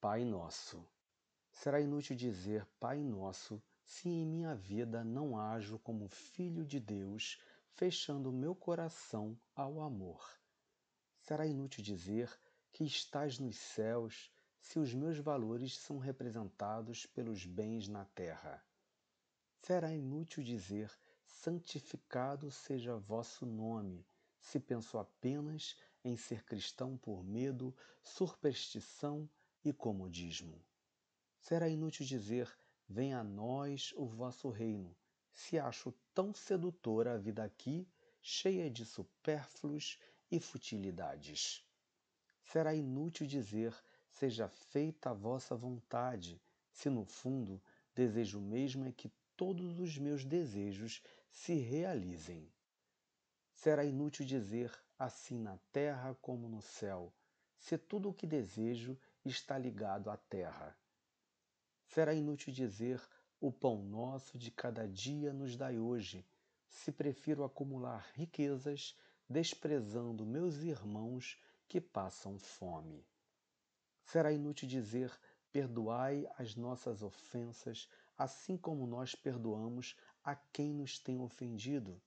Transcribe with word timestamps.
Pai 0.00 0.24
Nosso. 0.24 0.88
Será 1.50 1.80
inútil 1.80 2.14
dizer 2.14 2.64
Pai 2.78 3.02
Nosso 3.02 3.60
se 3.84 4.08
em 4.08 4.24
minha 4.24 4.54
vida 4.54 5.02
não 5.02 5.36
ajo 5.36 5.76
como 5.80 6.06
filho 6.06 6.64
de 6.64 6.78
Deus, 6.78 7.36
fechando 7.72 8.30
meu 8.30 8.54
coração 8.54 9.36
ao 9.56 9.80
amor. 9.80 10.24
Será 11.18 11.44
inútil 11.48 11.82
dizer 11.82 12.30
que 12.70 12.84
estás 12.84 13.40
nos 13.40 13.56
céus 13.56 14.30
se 14.60 14.78
os 14.78 14.94
meus 14.94 15.18
valores 15.18 15.76
são 15.76 15.98
representados 15.98 17.04
pelos 17.04 17.44
bens 17.44 17.88
na 17.88 18.04
terra. 18.04 18.64
Será 19.64 19.92
inútil 19.92 20.44
dizer 20.44 20.96
santificado 21.26 22.52
seja 22.52 22.96
vosso 22.96 23.44
nome, 23.44 24.06
se 24.38 24.60
penso 24.60 24.96
apenas 24.96 25.76
em 26.04 26.16
ser 26.16 26.44
cristão 26.44 26.96
por 26.96 27.24
medo, 27.24 27.74
superstição 28.00 29.28
e 29.64 29.72
comodismo. 29.72 30.64
Será 31.40 31.68
inútil 31.68 32.06
dizer 32.06 32.48
venha 32.88 33.20
a 33.20 33.24
nós 33.24 33.92
o 33.96 34.06
vosso 34.06 34.48
reino, 34.48 34.96
se 35.32 35.58
acho 35.58 35.92
tão 36.14 36.32
sedutora 36.32 37.14
a 37.14 37.18
vida 37.18 37.44
aqui, 37.44 37.86
cheia 38.20 38.70
de 38.70 38.84
supérfluos 38.84 39.98
e 40.30 40.40
futilidades. 40.40 41.64
Será 42.42 42.74
inútil 42.74 43.26
dizer 43.26 43.74
seja 44.08 44.48
feita 44.48 45.10
a 45.10 45.14
vossa 45.14 45.54
vontade, 45.54 46.40
se 46.70 46.88
no 46.88 47.04
fundo 47.04 47.62
desejo 47.94 48.40
mesmo 48.40 48.86
é 48.86 48.92
que 48.92 49.12
todos 49.36 49.78
os 49.78 49.98
meus 49.98 50.24
desejos 50.24 51.02
se 51.30 51.54
realizem. 51.54 52.50
Será 53.52 53.84
inútil 53.84 54.24
dizer 54.24 54.72
assim 54.98 55.38
na 55.38 55.58
terra 55.72 56.16
como 56.20 56.48
no 56.48 56.60
céu, 56.60 57.12
se 57.58 57.76
tudo 57.76 58.08
o 58.08 58.14
que 58.14 58.26
desejo 58.26 58.98
está 59.24 59.58
ligado 59.58 60.10
à 60.10 60.16
terra. 60.16 60.76
Será 61.86 62.14
inútil 62.14 62.52
dizer 62.52 63.00
o 63.40 63.52
pão 63.52 63.82
nosso 63.82 64.36
de 64.36 64.50
cada 64.50 64.86
dia 64.86 65.32
nos 65.32 65.56
dai 65.56 65.78
hoje, 65.78 66.26
se 66.68 66.92
prefiro 66.92 67.44
acumular 67.44 68.10
riquezas, 68.14 68.98
desprezando 69.28 70.26
meus 70.26 70.56
irmãos 70.56 71.40
que 71.66 71.80
passam 71.80 72.38
fome. 72.38 73.06
Será 74.02 74.32
inútil 74.32 74.68
dizer 74.68 75.12
perdoai 75.52 76.26
as 76.36 76.54
nossas 76.54 77.02
ofensas, 77.02 77.88
assim 78.16 78.56
como 78.56 78.86
nós 78.86 79.14
perdoamos 79.14 79.96
a 80.24 80.34
quem 80.34 80.72
nos 80.72 80.98
tem 80.98 81.20
ofendido, 81.20 82.00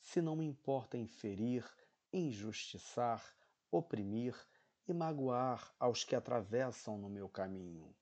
se 0.00 0.22
não 0.22 0.36
me 0.36 0.46
importa 0.46 0.96
inferir, 0.96 1.64
injustiçar, 2.12 3.22
oprimir 3.70 4.34
e 4.88 4.94
magoar 4.94 5.72
aos 5.78 6.02
que 6.02 6.16
atravessam 6.16 6.96
no 6.96 7.10
meu 7.10 7.28
caminho. 7.28 7.94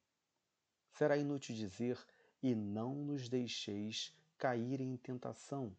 Será 0.92 1.16
inútil 1.16 1.54
dizer, 1.54 1.98
e 2.42 2.54
não 2.54 2.94
nos 2.94 3.28
deixeis 3.28 4.16
cair 4.38 4.80
em 4.80 4.96
tentação, 4.96 5.76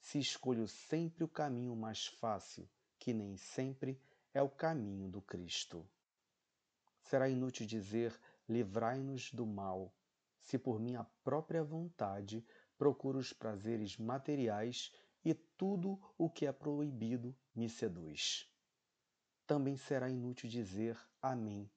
se 0.00 0.18
escolho 0.18 0.66
sempre 0.66 1.22
o 1.22 1.28
caminho 1.28 1.76
mais 1.76 2.06
fácil, 2.06 2.68
que 2.98 3.14
nem 3.14 3.36
sempre 3.36 4.00
é 4.34 4.42
o 4.42 4.48
caminho 4.48 5.08
do 5.08 5.22
Cristo. 5.22 5.86
Será 7.02 7.28
inútil 7.28 7.66
dizer, 7.66 8.18
livrai-nos 8.48 9.32
do 9.32 9.46
mal, 9.46 9.94
se 10.40 10.58
por 10.58 10.80
minha 10.80 11.04
própria 11.22 11.62
vontade 11.62 12.44
procuro 12.76 13.18
os 13.18 13.32
prazeres 13.32 13.96
materiais 13.96 14.92
e 15.24 15.34
tudo 15.34 16.00
o 16.16 16.28
que 16.28 16.46
é 16.46 16.52
proibido 16.52 17.34
me 17.54 17.68
seduz. 17.68 18.50
Também 19.48 19.78
será 19.78 20.10
inútil 20.10 20.46
dizer 20.46 21.00
Amém, 21.22 21.70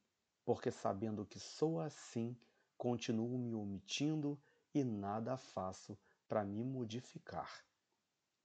porque 0.43 0.69
sabendo 0.69 1.25
que 1.25 1.39
sou 1.39 1.79
assim, 1.79 2.37
continuo 2.77 3.37
me 3.37 3.55
omitindo 3.55 4.37
e 4.73 4.83
nada 4.83 5.37
faço 5.37 5.97
para 6.27 6.43
me 6.43 6.65
modificar. 6.65 7.63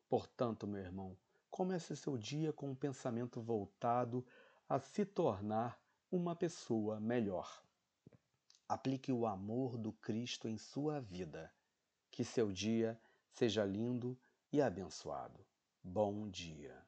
Portanto, 0.08 0.64
meu 0.64 0.80
irmão, 0.80 1.18
comece 1.50 1.96
seu 1.96 2.16
dia 2.16 2.52
com 2.52 2.70
um 2.70 2.74
pensamento 2.76 3.42
voltado 3.42 4.24
a 4.68 4.78
se 4.78 5.04
tornar 5.04 5.76
uma 6.08 6.36
pessoa 6.36 7.00
melhor. 7.00 7.64
Aplique 8.68 9.10
o 9.10 9.26
amor 9.26 9.76
do 9.76 9.92
Cristo 9.92 10.46
em 10.46 10.56
sua 10.56 11.00
vida. 11.00 11.52
Que 12.12 12.22
seu 12.22 12.52
dia 12.52 12.96
seja 13.32 13.64
lindo 13.64 14.16
e 14.52 14.62
abençoado. 14.62 15.44
Bom 15.82 16.28
dia. 16.30 16.86